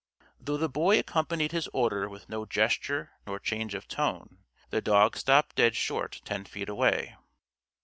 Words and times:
Though 0.39 0.57
the 0.57 0.67
Boy 0.67 0.97
accompanied 0.97 1.51
his 1.51 1.67
order 1.73 2.09
with 2.09 2.27
no 2.27 2.43
gesture 2.47 3.11
nor 3.27 3.39
change 3.39 3.75
of 3.75 3.87
tone, 3.87 4.39
the 4.71 4.81
dog 4.81 5.15
stopped 5.15 5.57
dead 5.57 5.75
short 5.75 6.21
ten 6.25 6.43
feet 6.43 6.69
away. 6.69 7.15